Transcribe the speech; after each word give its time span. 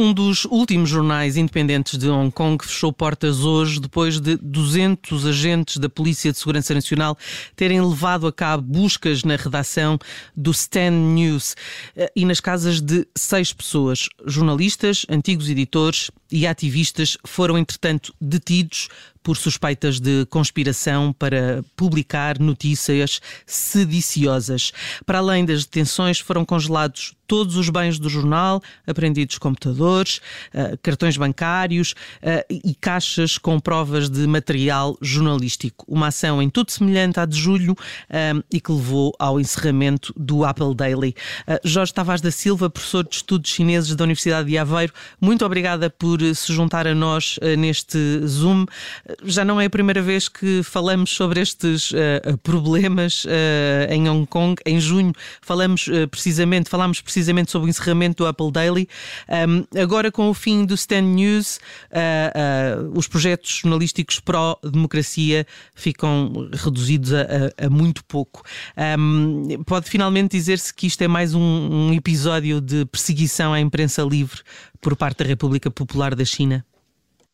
Um 0.00 0.12
dos 0.12 0.44
últimos 0.44 0.90
jornais 0.90 1.36
independentes 1.36 1.98
de 1.98 2.08
Hong 2.08 2.30
Kong 2.30 2.64
fechou 2.64 2.92
portas 2.92 3.40
hoje 3.40 3.80
depois 3.80 4.20
de 4.20 4.36
200 4.36 5.26
agentes 5.26 5.78
da 5.78 5.88
Polícia 5.88 6.30
de 6.30 6.38
Segurança 6.38 6.72
Nacional 6.72 7.18
terem 7.56 7.80
levado 7.80 8.24
a 8.28 8.32
cabo 8.32 8.62
buscas 8.62 9.24
na 9.24 9.34
redação 9.34 9.98
do 10.36 10.52
Stand 10.52 10.92
News 10.92 11.56
eh, 11.96 12.12
e 12.14 12.24
nas 12.24 12.38
casas 12.38 12.80
de 12.80 13.08
seis 13.16 13.52
pessoas. 13.52 14.08
Jornalistas, 14.24 15.04
antigos 15.10 15.50
editores 15.50 16.12
e 16.30 16.46
ativistas 16.46 17.18
foram, 17.24 17.58
entretanto, 17.58 18.14
detidos 18.20 18.88
por 19.28 19.36
suspeitas 19.36 20.00
de 20.00 20.24
conspiração 20.30 21.12
para 21.12 21.62
publicar 21.76 22.38
notícias 22.38 23.20
sediciosas. 23.44 24.72
Para 25.04 25.18
além 25.18 25.44
das 25.44 25.66
detenções, 25.66 26.18
foram 26.18 26.46
congelados 26.46 27.14
todos 27.28 27.56
os 27.56 27.68
bens 27.68 27.98
do 27.98 28.08
jornal, 28.08 28.60
apreendidos 28.86 29.36
computadores, 29.36 30.16
uh, 30.54 30.78
cartões 30.82 31.16
bancários 31.18 31.92
uh, 31.92 32.42
e 32.48 32.74
caixas 32.74 33.36
com 33.36 33.60
provas 33.60 34.08
de 34.08 34.26
material 34.26 34.96
jornalístico. 35.02 35.84
Uma 35.86 36.06
ação 36.06 36.42
em 36.42 36.48
tudo 36.48 36.72
semelhante 36.72 37.20
à 37.20 37.26
de 37.26 37.38
julho 37.38 37.72
uh, 37.72 38.42
e 38.50 38.58
que 38.60 38.72
levou 38.72 39.14
ao 39.18 39.38
encerramento 39.38 40.12
do 40.16 40.42
Apple 40.42 40.74
Daily. 40.74 41.14
Jorge 41.62 41.92
Tavares 41.92 42.22
da 42.22 42.30
Silva, 42.30 42.70
professor 42.70 43.06
de 43.06 43.16
Estudos 43.16 43.50
Chineses 43.50 43.94
da 43.94 44.04
Universidade 44.04 44.48
de 44.48 44.56
Aveiro, 44.56 44.94
muito 45.20 45.44
obrigada 45.44 45.90
por 45.90 46.18
se 46.34 46.52
juntar 46.54 46.86
a 46.86 46.94
nós 46.94 47.38
neste 47.58 47.98
Zoom 48.26 48.64
já 49.22 49.44
não 49.44 49.60
é 49.60 49.66
a 49.66 49.70
primeira 49.70 50.00
vez 50.00 50.28
que 50.28 50.62
falamos 50.62 51.10
sobre 51.10 51.40
estes 51.40 51.90
uh, 51.90 52.38
problemas 52.42 53.24
uh, 53.24 53.90
em 53.90 54.08
Hong 54.08 54.26
Kong. 54.26 54.60
Em 54.64 54.80
junho 54.80 55.12
falamos 55.40 55.86
uh, 55.88 56.06
precisamente, 56.08 56.68
falámos 56.68 57.00
precisamente 57.00 57.50
sobre 57.50 57.68
o 57.68 57.70
encerramento 57.70 58.22
do 58.22 58.26
Apple 58.26 58.50
Daily. 58.50 58.88
Um, 59.28 59.80
agora, 59.80 60.12
com 60.12 60.28
o 60.28 60.34
fim 60.34 60.64
do 60.64 60.74
Stand 60.74 61.02
News, 61.02 61.60
os 62.94 63.06
projetos 63.08 63.60
jornalísticos 63.62 64.20
pró-democracia 64.20 65.46
ficam 65.74 66.48
reduzidos 66.52 67.12
a, 67.12 67.22
a, 67.22 67.66
a 67.66 67.70
muito 67.70 68.04
pouco. 68.04 68.42
Um, 68.98 69.62
pode 69.64 69.88
finalmente 69.88 70.32
dizer-se 70.32 70.72
que 70.72 70.86
isto 70.86 71.02
é 71.02 71.08
mais 71.08 71.34
um, 71.34 71.40
um 71.40 71.92
episódio 71.92 72.60
de 72.60 72.84
perseguição 72.86 73.52
à 73.52 73.60
imprensa 73.60 74.02
livre 74.02 74.40
por 74.80 74.96
parte 74.96 75.18
da 75.18 75.24
República 75.24 75.70
Popular 75.70 76.14
da 76.14 76.24
China? 76.24 76.64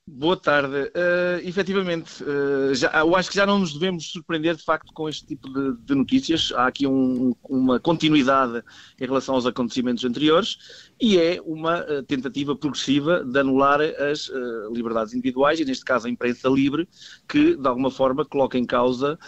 Boa 0.07 0.37
tarde. 0.37 0.77
Uh, 0.77 1.41
efetivamente, 1.49 2.23
uh, 2.23 2.75
já, 2.75 2.93
eu 3.01 3.17
acho 3.17 3.31
que 3.31 3.37
já 3.37 3.47
não 3.47 3.61
nos 3.61 3.73
devemos 3.73 4.13
surpreender 4.13 4.55
de 4.55 4.63
facto 4.63 4.93
com 4.93 5.09
este 5.09 5.25
tipo 5.25 5.49
de, 5.49 5.79
de 5.83 5.95
notícias. 5.95 6.53
Há 6.55 6.67
aqui 6.67 6.87
um, 6.87 7.35
uma 7.49 7.81
continuidade 7.81 8.63
em 9.01 9.07
relação 9.07 9.35
aos 9.35 9.47
acontecimentos 9.47 10.05
anteriores 10.05 10.93
e 11.01 11.17
é 11.19 11.41
uma 11.43 11.81
uh, 11.81 12.03
tentativa 12.03 12.55
progressiva 12.55 13.25
de 13.25 13.39
anular 13.39 13.81
as 13.81 14.29
uh, 14.29 14.71
liberdades 14.75 15.15
individuais 15.15 15.59
e, 15.59 15.65
neste 15.65 15.87
caso, 15.87 16.07
a 16.07 16.11
imprensa 16.11 16.51
livre, 16.51 16.87
que, 17.27 17.57
de 17.57 17.67
alguma 17.67 17.91
forma, 17.91 18.27
coloca 18.27 18.59
em 18.59 18.67
causa 18.67 19.19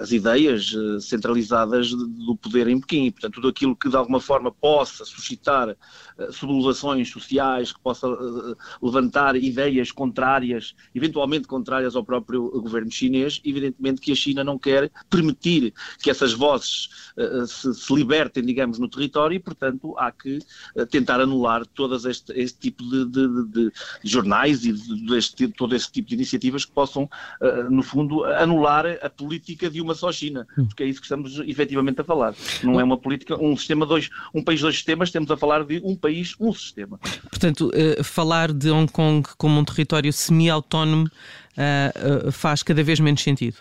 as 0.00 0.12
ideias 0.12 0.74
centralizadas 1.00 1.90
do 1.90 2.36
poder 2.36 2.68
em 2.68 2.78
Pequim. 2.78 3.10
Portanto, 3.10 3.34
tudo 3.34 3.48
aquilo 3.48 3.74
que, 3.74 3.88
de 3.88 3.96
alguma 3.96 4.20
forma, 4.20 4.52
possa 4.52 5.04
suscitar 5.04 5.74
sublevações 6.30 7.10
sociais, 7.10 7.72
que 7.72 7.80
possa 7.80 8.06
levantar 8.82 9.36
ideias 9.36 9.53
contrárias, 9.92 10.74
eventualmente 10.94 11.46
contrárias 11.46 11.96
ao 11.96 12.04
próprio 12.04 12.50
governo 12.60 12.90
chinês, 12.90 13.40
evidentemente 13.44 14.00
que 14.00 14.12
a 14.12 14.14
China 14.14 14.44
não 14.44 14.58
quer 14.58 14.90
permitir 15.10 15.72
que 16.02 16.10
essas 16.10 16.32
vozes 16.32 16.88
se, 17.46 17.74
se 17.74 17.94
libertem, 17.94 18.44
digamos, 18.44 18.78
no 18.78 18.88
território 18.88 19.36
e, 19.36 19.38
portanto, 19.38 19.94
há 19.98 20.10
que 20.10 20.38
tentar 20.90 21.20
anular 21.20 21.66
todas 21.66 22.04
este, 22.04 22.32
este 22.32 22.58
tipo 22.58 22.82
de, 22.84 23.04
de, 23.06 23.46
de, 23.48 23.72
jornais 24.02 24.64
e 24.64 24.72
de, 24.72 25.48
todo 25.48 25.74
esse 25.74 25.90
tipo 25.90 26.08
de 26.08 26.14
iniciativas 26.14 26.64
que 26.64 26.72
possam, 26.72 27.04
uh, 27.40 27.70
no 27.70 27.82
fundo, 27.82 28.24
anular 28.24 28.86
a 29.02 29.10
política 29.10 29.70
de 29.70 29.80
uma 29.80 29.94
só 29.94 30.12
China, 30.12 30.46
hum. 30.58 30.66
porque 30.66 30.82
é 30.82 30.86
isso 30.86 31.00
que 31.00 31.06
estamos 31.06 31.38
efetivamente 31.40 32.00
a 32.00 32.04
falar. 32.04 32.34
Não 32.62 32.78
é 32.80 32.84
uma 32.84 32.96
política, 32.96 33.40
um 33.40 33.56
sistema 33.56 33.86
dois, 33.86 34.10
um 34.34 34.42
país 34.42 34.60
dois 34.60 34.74
sistemas, 34.74 35.08
estamos 35.08 35.30
a 35.30 35.36
falar 35.36 35.64
de 35.64 35.80
um 35.84 35.96
país 35.96 36.34
um 36.40 36.52
sistema. 36.52 36.98
Portanto, 37.28 37.70
uh, 37.70 38.04
falar 38.04 38.52
de 38.52 38.70
Hong 38.70 38.90
Kong 38.90 39.28
como 39.44 39.60
um 39.60 39.64
território 39.64 40.10
semi-autónomo 40.10 41.04
uh, 41.04 42.32
faz 42.32 42.62
cada 42.62 42.82
vez 42.82 42.98
menos 42.98 43.22
sentido 43.22 43.58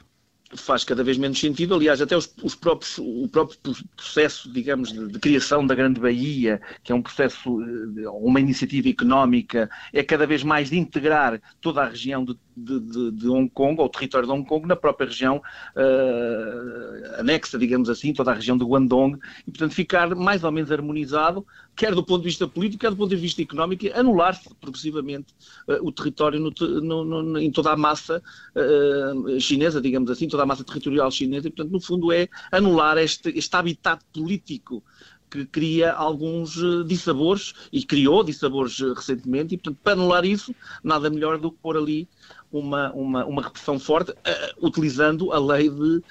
faz 0.55 0.83
cada 0.83 1.03
vez 1.03 1.17
menos 1.17 1.39
sentido. 1.39 1.73
Aliás, 1.75 2.01
até 2.01 2.15
os, 2.15 2.31
os 2.43 2.55
próprios, 2.55 2.97
o 2.99 3.27
próprio 3.27 3.57
processo, 3.95 4.51
digamos, 4.51 4.91
de, 4.91 5.07
de, 5.07 5.19
criação 5.19 5.65
da 5.65 5.73
Grande 5.73 5.99
Baía, 5.99 6.61
que 6.83 6.91
é 6.91 6.95
um 6.95 7.01
processo, 7.01 7.59
eh, 7.61 8.07
uma 8.09 8.39
iniciativa 8.39 8.87
económica, 8.87 9.69
é 9.91 10.03
cada 10.03 10.27
vez 10.27 10.43
mais 10.43 10.69
de 10.69 10.77
integrar 10.77 11.41
toda 11.59 11.81
a 11.81 11.89
região 11.89 12.23
de, 12.23 12.37
de, 12.55 13.11
de 13.11 13.27
Hong 13.27 13.49
Kong, 13.49 13.79
ou 13.79 13.87
o 13.87 13.89
território 13.89 14.27
de 14.27 14.33
Hong 14.33 14.47
Kong, 14.47 14.67
na 14.67 14.75
própria 14.75 15.07
região 15.07 15.37
uh, 15.37 17.19
anexa, 17.19 17.57
digamos 17.57 17.89
assim, 17.89 18.13
toda 18.13 18.31
a 18.31 18.35
região 18.35 18.57
de 18.57 18.63
Guangdong, 18.63 19.17
e, 19.47 19.51
portanto, 19.51 19.73
ficar 19.73 20.13
mais 20.15 20.43
ou 20.43 20.51
menos 20.51 20.71
harmonizado, 20.71 21.45
quer 21.75 21.93
do 21.95 22.03
ponto 22.03 22.21
de 22.21 22.29
vista 22.29 22.47
político, 22.47 22.81
quer 22.81 22.91
do 22.91 22.97
ponto 22.97 23.09
de 23.09 23.15
vista 23.15 23.41
económico, 23.41 23.85
anular-se 23.93 24.49
progressivamente 24.55 25.33
uh, 25.67 25.85
o 25.87 25.91
território 25.91 26.39
no, 26.39 26.51
no, 26.81 27.23
no, 27.23 27.39
em 27.39 27.51
toda 27.51 27.71
a 27.71 27.77
massa 27.77 28.21
uh, 28.55 29.39
chinesa, 29.39 29.81
digamos 29.81 30.09
assim, 30.11 30.27
toda 30.27 30.43
a 30.43 30.45
massa 30.45 30.63
territorial 30.63 31.09
chinesa, 31.11 31.47
e, 31.47 31.51
portanto, 31.51 31.71
no 31.71 31.81
fundo 31.81 32.11
é 32.11 32.27
anular 32.51 32.97
este, 32.97 33.29
este 33.37 33.55
habitat 33.55 34.03
político 34.13 34.83
que 35.33 35.45
cria 35.45 35.91
alguns 35.91 36.57
eh, 36.57 36.83
dissabores, 36.85 37.53
e 37.71 37.83
criou 37.83 38.23
dissabores 38.23 38.79
eh, 38.79 38.93
recentemente, 38.95 39.55
e, 39.55 39.57
portanto, 39.57 39.79
para 39.83 39.93
anular 39.93 40.23
isso, 40.23 40.53
nada 40.83 41.09
melhor 41.09 41.39
do 41.39 41.51
que 41.51 41.57
pôr 41.57 41.75
ali 41.75 42.07
uma, 42.51 42.91
uma, 42.93 43.25
uma 43.25 43.41
repressão 43.41 43.79
forte, 43.79 44.11
uh, 44.11 44.15
utilizando 44.61 45.33
a 45.33 45.39
lei, 45.39 45.71
de, 45.71 45.97
uh, 45.97 46.03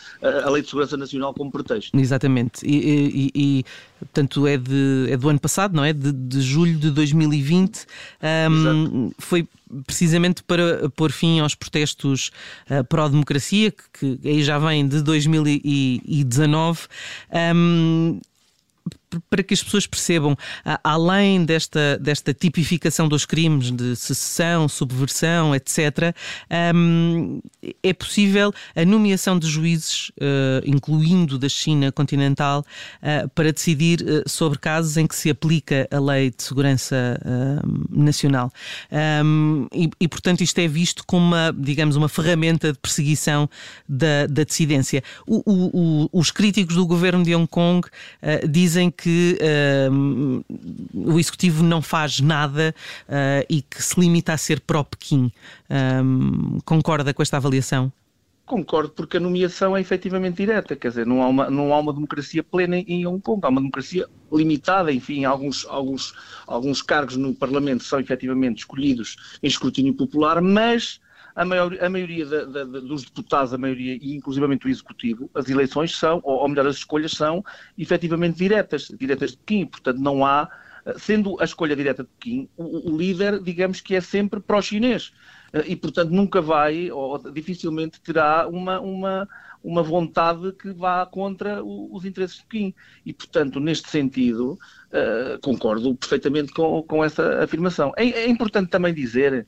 a 0.44 0.50
lei 0.50 0.60
de 0.60 0.68
Segurança 0.68 0.96
Nacional 0.96 1.32
como 1.32 1.52
pretexto. 1.52 1.96
Exatamente. 1.96 2.66
E, 2.66 3.30
e, 3.30 3.30
e 3.32 3.64
portanto, 4.00 4.44
é, 4.44 4.56
de, 4.56 5.06
é 5.08 5.16
do 5.16 5.28
ano 5.28 5.38
passado, 5.38 5.76
não 5.76 5.84
é? 5.84 5.92
De, 5.92 6.10
de 6.10 6.40
julho 6.40 6.76
de 6.76 6.90
2020. 6.90 7.86
Um, 8.50 9.12
foi 9.20 9.46
precisamente 9.86 10.42
para 10.42 10.90
pôr 10.90 11.12
fim 11.12 11.38
aos 11.38 11.54
protestos 11.54 12.32
uh, 12.68 12.82
pró-democracia, 12.84 13.70
que, 13.70 14.18
que, 14.18 14.28
aí 14.28 14.42
já 14.42 14.58
vem 14.58 14.88
de 14.88 15.00
2019. 15.00 16.80
Um, 17.54 18.20
para 19.28 19.42
que 19.42 19.54
as 19.54 19.62
pessoas 19.62 19.86
percebam, 19.86 20.36
além 20.82 21.44
desta, 21.44 21.98
desta 21.98 22.32
tipificação 22.32 23.08
dos 23.08 23.24
crimes 23.24 23.70
de 23.70 23.96
secessão, 23.96 24.68
subversão, 24.68 25.54
etc., 25.54 26.14
um, 26.74 27.40
é 27.82 27.92
possível 27.92 28.52
a 28.74 28.84
nomeação 28.84 29.38
de 29.38 29.46
juízes, 29.48 30.10
uh, 30.10 30.62
incluindo 30.64 31.38
da 31.38 31.48
China 31.48 31.92
continental, 31.92 32.64
uh, 33.02 33.28
para 33.30 33.52
decidir 33.52 34.00
uh, 34.02 34.28
sobre 34.28 34.58
casos 34.58 34.96
em 34.96 35.06
que 35.06 35.14
se 35.14 35.30
aplica 35.30 35.88
a 35.90 35.98
lei 35.98 36.30
de 36.30 36.42
segurança 36.42 37.20
nacional. 37.90 38.52
Um, 39.24 39.66
e, 39.72 39.90
e, 40.00 40.08
portanto, 40.08 40.42
isto 40.42 40.58
é 40.58 40.68
visto 40.68 41.04
como 41.06 41.26
uma, 41.26 41.54
digamos, 41.56 41.96
uma 41.96 42.08
ferramenta 42.08 42.72
de 42.72 42.78
perseguição 42.78 43.48
da, 43.88 44.26
da 44.26 44.44
dissidência. 44.44 45.02
O, 45.26 45.42
o, 45.46 46.08
os 46.12 46.30
críticos 46.30 46.76
do 46.76 46.86
governo 46.86 47.24
de 47.24 47.34
Hong 47.34 47.46
Kong 47.46 47.86
dizem 48.48 48.90
que 48.90 49.01
que 49.02 49.36
uh, 49.42 50.44
o 50.94 51.18
Executivo 51.18 51.64
não 51.64 51.82
faz 51.82 52.20
nada 52.20 52.72
uh, 53.08 53.44
e 53.48 53.60
que 53.62 53.82
se 53.82 53.98
limita 53.98 54.32
a 54.32 54.36
ser 54.36 54.60
pró-Pequim. 54.60 55.32
Concorda 56.64 57.12
com 57.12 57.22
esta 57.22 57.36
avaliação? 57.36 57.92
Concordo, 58.44 58.90
porque 58.90 59.16
a 59.16 59.20
nomeação 59.20 59.76
é 59.76 59.80
efetivamente 59.80 60.36
direta, 60.36 60.76
quer 60.76 60.88
dizer, 60.88 61.06
não 61.06 61.22
há 61.22 61.28
uma, 61.28 61.50
não 61.50 61.72
há 61.72 61.78
uma 61.78 61.92
democracia 61.92 62.42
plena 62.42 62.76
em 62.76 63.06
Hong 63.06 63.20
Kong, 63.20 63.40
há 63.44 63.48
uma 63.48 63.60
democracia 63.60 64.06
limitada, 64.32 64.92
enfim, 64.92 65.24
alguns, 65.24 65.64
alguns, 65.66 66.12
alguns 66.46 66.82
cargos 66.82 67.16
no 67.16 67.34
Parlamento 67.34 67.82
são 67.82 67.98
efetivamente 67.98 68.58
escolhidos 68.58 69.38
em 69.42 69.46
escrutínio 69.46 69.94
popular, 69.94 70.42
mas 70.42 71.00
a, 71.34 71.44
maior, 71.44 71.76
a 71.80 71.88
maioria 71.88 72.26
da, 72.26 72.44
da, 72.44 72.64
dos 72.64 73.04
deputados, 73.04 73.52
a 73.52 73.58
maioria, 73.58 73.98
e 74.00 74.14
inclusivamente 74.14 74.66
o 74.66 74.70
Executivo, 74.70 75.30
as 75.34 75.48
eleições 75.48 75.96
são, 75.96 76.20
ou, 76.22 76.40
ou 76.40 76.48
melhor, 76.48 76.66
as 76.66 76.76
escolhas 76.76 77.12
são 77.12 77.44
efetivamente 77.76 78.38
diretas, 78.38 78.88
diretas 78.98 79.32
de 79.32 79.38
Pequim, 79.38 79.66
portanto 79.66 79.98
não 79.98 80.24
há, 80.24 80.48
sendo 80.98 81.40
a 81.40 81.44
escolha 81.44 81.76
direta 81.76 82.02
de 82.02 82.08
Pequim, 82.18 82.48
o, 82.56 82.90
o 82.90 82.96
líder, 82.96 83.40
digamos 83.42 83.80
que 83.80 83.94
é 83.94 84.00
sempre 84.00 84.40
pró-chinês, 84.40 85.12
e 85.66 85.76
portanto 85.76 86.10
nunca 86.10 86.40
vai, 86.40 86.90
ou 86.90 87.18
dificilmente 87.30 88.00
terá 88.00 88.48
uma, 88.48 88.80
uma, 88.80 89.28
uma 89.62 89.82
vontade 89.82 90.52
que 90.52 90.72
vá 90.72 91.04
contra 91.06 91.62
o, 91.62 91.94
os 91.94 92.04
interesses 92.04 92.38
de 92.38 92.44
Pequim. 92.44 92.74
E, 93.04 93.12
portanto, 93.12 93.60
neste 93.60 93.88
sentido, 93.88 94.58
uh, 94.88 95.38
concordo 95.40 95.94
perfeitamente 95.94 96.52
com, 96.52 96.82
com 96.82 97.04
essa 97.04 97.42
afirmação. 97.42 97.92
É, 97.96 98.04
é 98.04 98.28
importante 98.28 98.70
também 98.70 98.94
dizer 98.94 99.32
eh, 99.32 99.46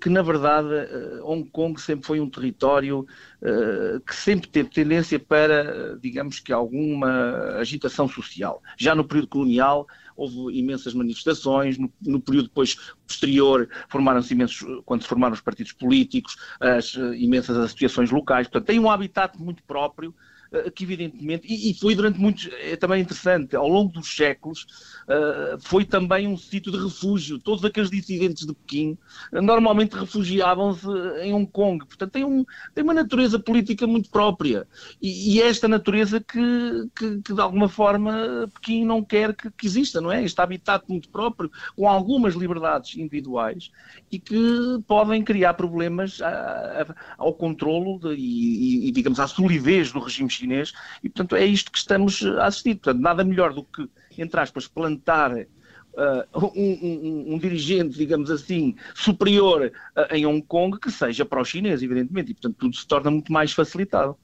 que 0.00 0.08
na 0.08 0.22
verdade 0.22 0.68
eh, 0.74 1.20
Hong 1.22 1.48
Kong 1.50 1.80
sempre 1.80 2.06
foi 2.06 2.20
um 2.20 2.30
território 2.30 3.06
eh, 3.42 4.00
que 4.06 4.14
sempre 4.14 4.48
teve 4.48 4.70
tendência 4.70 5.18
para, 5.18 5.98
digamos 5.98 6.40
que, 6.40 6.52
alguma 6.52 7.56
agitação 7.58 8.08
social. 8.08 8.62
Já 8.78 8.94
no 8.94 9.04
período 9.04 9.28
colonial, 9.28 9.86
houve 10.16 10.58
imensas 10.58 10.94
manifestações, 10.94 11.76
no, 11.78 12.20
período 12.20 12.48
depois 12.48 12.76
posterior 13.06 13.68
formaram-se 13.88 14.32
imensos, 14.32 14.82
quando 14.84 15.02
se 15.02 15.08
formaram 15.08 15.34
os 15.34 15.40
partidos 15.40 15.72
políticos, 15.72 16.36
as 16.60 16.94
imensas 17.16 17.56
associações 17.56 18.10
locais, 18.10 18.46
portanto 18.48 18.66
tem 18.66 18.78
um 18.78 18.90
habitat 18.90 19.38
muito 19.38 19.62
próprio 19.64 20.14
eh, 20.14 20.35
que 20.74 20.84
evidentemente, 20.84 21.46
e, 21.48 21.70
e, 21.70 21.74
foi 21.74 21.94
durante 21.94 22.18
muitos, 22.18 22.48
é 22.60 22.76
também 22.76 23.02
interessante, 23.02 23.56
ao 23.56 23.68
longo 23.68 23.92
dos 23.92 24.14
séculos, 24.14 24.66
uh, 25.08 25.58
foi 25.60 25.84
também 25.84 26.28
um 26.28 26.36
sítio 26.36 26.70
de 26.70 26.78
refúgio. 26.78 27.38
Todos 27.38 27.64
aqueles 27.64 27.90
dissidentes 27.90 28.46
de 28.46 28.54
Pequim 28.54 28.96
uh, 29.32 29.42
normalmente 29.42 29.94
refugiavam-se 29.94 30.86
em 31.22 31.32
Hong 31.32 31.46
Kong. 31.50 31.84
Portanto, 31.84 32.12
tem, 32.12 32.24
um, 32.24 32.44
tem 32.74 32.84
uma 32.84 32.94
natureza 32.94 33.38
política 33.38 33.86
muito 33.86 34.10
própria. 34.10 34.66
E, 35.00 35.34
e 35.34 35.42
é 35.42 35.48
esta 35.48 35.68
natureza 35.68 36.20
que, 36.20 36.88
que, 36.94 37.22
que, 37.22 37.34
de 37.34 37.40
alguma 37.40 37.68
forma, 37.68 38.48
Pequim 38.54 38.84
não 38.84 39.02
quer 39.02 39.34
que, 39.34 39.50
que, 39.50 39.66
exista, 39.66 40.00
não 40.00 40.12
é? 40.12 40.22
Este 40.22 40.40
habitat 40.40 40.84
muito 40.88 41.08
próprio, 41.08 41.50
com 41.74 41.88
algumas 41.88 42.34
liberdades 42.34 42.96
individuais 42.96 43.70
e 44.10 44.18
que 44.18 44.36
podem 44.86 45.22
criar 45.22 45.54
problemas 45.54 46.20
a, 46.20 46.28
a, 46.28 46.94
ao 47.18 47.34
controlo 47.34 47.98
de, 47.98 48.14
e, 48.14 48.88
e, 48.88 48.92
digamos, 48.92 49.18
à 49.18 49.26
solidez 49.26 49.92
do 49.92 50.00
regime 50.00 50.30
chinês, 50.36 50.72
e 51.02 51.08
portanto 51.08 51.36
é 51.36 51.44
isto 51.44 51.70
que 51.70 51.78
estamos 51.78 52.24
a 52.24 52.46
assistir. 52.46 52.74
Portanto, 52.76 53.02
nada 53.02 53.24
melhor 53.24 53.52
do 53.52 53.64
que, 53.64 53.88
entre 54.18 54.40
aspas, 54.40 54.68
plantar 54.68 55.46
Uh, 55.96 56.50
um, 56.54 56.62
um, 56.82 57.34
um, 57.34 57.38
dirigente, 57.38 57.96
digamos 57.96 58.30
assim, 58.30 58.76
superior 58.94 59.72
uh, 59.96 60.14
em 60.14 60.26
Hong 60.26 60.42
Kong 60.42 60.78
que 60.78 60.90
seja 60.90 61.24
para 61.24 61.40
os 61.40 61.48
chineses, 61.48 61.82
evidentemente, 61.82 62.32
e 62.32 62.34
portanto 62.34 62.56
tudo 62.58 62.76
se 62.76 62.86
torna 62.86 63.10
muito 63.10 63.32
mais 63.32 63.52
facilitado. 63.52 64.14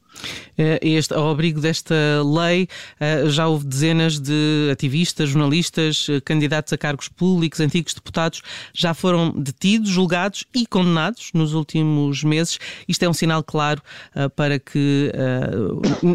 Eh, 0.59 0.79
este, 0.83 1.15
ao 1.15 1.31
abrigo 1.31 1.61
desta 1.61 1.95
lei, 2.23 2.69
eh, 3.01 3.25
já 3.29 3.47
houve 3.49 3.67
dezenas 3.67 4.21
de 4.21 4.69
ativistas, 4.71 5.31
jornalistas, 5.31 6.07
candidatos 6.25 6.73
a 6.73 6.79
cargos 6.79 7.09
públicos, 7.09 7.61
antigos 7.61 7.95
deputados, 7.95 8.43
já 8.75 8.93
foram 8.93 9.31
detidos, 9.31 9.89
julgados 9.89 10.45
e 10.55 10.67
condenados 10.67 11.31
nos 11.33 11.55
últimos 11.55 12.23
meses. 12.23 12.59
Isto 12.87 13.05
é 13.05 13.09
um 13.09 13.15
sinal 13.15 13.43
claro 13.43 13.81
para 14.37 14.59
que 14.59 15.11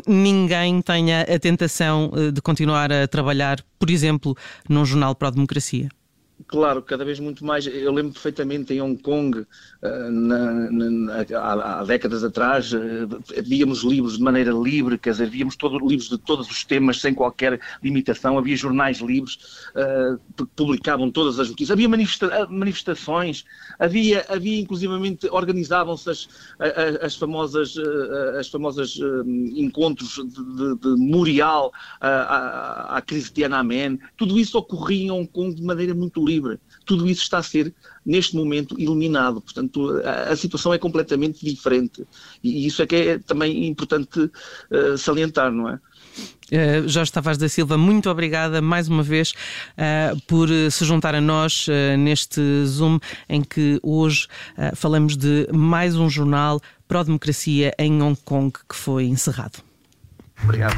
ninguém 0.06 0.82
tenha 0.82 1.22
a 1.22 1.40
tentação 1.40 2.12
de 2.32 2.42
continuar 2.42 2.92
a 2.92 3.08
trabalhar, 3.08 3.64
por 3.80 3.90
exemplo, 3.90 4.36
num 4.70 4.86
jornal 4.86 5.16
para 5.16 5.30
a 5.30 5.47
democracia. 5.48 5.90
Claro, 6.46 6.84
cada 6.84 7.04
vez 7.04 7.20
muito 7.20 7.44
mais. 7.44 7.66
Eu 7.66 7.92
lembro 7.92 8.14
perfeitamente 8.14 8.72
em 8.72 8.80
Hong 8.80 9.02
Kong, 9.02 9.44
eh, 9.82 10.10
na, 10.10 10.72
na, 10.72 11.26
há, 11.36 11.80
há, 11.80 11.84
décadas 11.84 12.24
atrás, 12.24 12.72
eh, 12.74 13.42
víamos 13.42 13.84
livros 13.84 14.18
de 14.18 14.24
maneira 14.24 14.52
livre, 14.52 15.00
quer 15.00 15.12
dizer, 15.12 15.30
víamos 15.30 15.56
todo, 15.56 15.80
livros 15.80 16.10
de 16.10 16.18
todos 16.18 16.50
os 16.50 16.64
temas 16.64 17.02
sem 17.02 17.14
qualquer 17.14 17.60
limitação, 17.82 18.38
havia 18.38 18.56
jornais 18.56 19.00
livres 19.00 19.36
uh, 19.72 20.20
que 20.38 20.46
publicavam 20.56 21.10
todas 21.10 21.40
as 21.40 21.50
notícias, 21.50 21.72
havia 21.72 21.90
manifesta 21.90 22.48
manifestações, 22.50 23.44
havia, 23.80 24.24
havia 24.30 24.60
inclusivamente, 24.62 25.28
organizavam-se 25.30 26.10
as, 26.10 26.30
as, 26.60 27.04
as, 27.04 27.16
famosas, 27.16 27.76
as 28.40 28.48
famosas 28.48 29.00
encontros 29.56 30.16
de, 30.16 30.56
de, 30.56 30.76
de 30.76 31.00
memorial 31.00 31.74
à, 32.00 32.98
à 32.98 33.02
crise 33.02 33.26
de 33.26 33.34
Tiananmen, 33.34 34.00
tudo 34.16 34.40
isso 34.40 34.58
ocorria 34.58 35.06
em 35.06 35.12
Hong 35.12 35.28
Kong 35.28 35.56
de 35.56 35.64
maneira 35.64 35.94
muito 35.94 36.27
livre. 36.28 36.60
Tudo 36.86 37.08
isso 37.08 37.24
está 37.24 37.40
a 37.40 37.44
ser, 37.44 37.74
neste 38.06 38.36
momento, 38.36 38.76
eliminado. 38.80 39.42
Portanto, 39.42 40.02
a, 40.04 40.34
a 40.34 40.36
situação 40.36 40.74
é 40.74 40.78
completamente 40.78 41.44
diferente. 41.44 42.06
E 42.44 42.68
isso 42.68 42.82
é 42.82 42.88
que 42.88 42.96
é 42.96 43.20
também 43.20 43.68
importante 43.68 44.20
uh, 44.20 44.98
salientar, 44.98 45.52
não 45.52 45.70
é? 45.70 45.80
Uh, 46.52 46.88
Jorge 46.88 47.12
Tavares 47.12 47.38
da 47.38 47.50
Silva, 47.50 47.78
muito 47.78 48.10
obrigada 48.10 48.62
mais 48.62 48.88
uma 48.88 49.04
vez 49.04 49.34
uh, 49.74 50.20
por 50.26 50.48
se 50.72 50.86
juntar 50.86 51.14
a 51.14 51.20
nós 51.20 51.68
uh, 51.68 51.98
neste 51.98 52.42
Zoom 52.66 53.00
em 53.28 53.42
que 53.42 53.80
hoje 53.84 54.28
falamos 54.76 55.18
de 55.18 55.48
mais 55.54 55.96
um 55.96 56.10
jornal 56.10 56.62
pró-democracia 56.88 57.74
em 57.78 58.02
Hong 58.02 58.18
Kong 58.24 58.54
que 58.68 58.76
foi 58.76 59.06
encerrado. 59.06 59.62
Obrigado. 60.44 60.78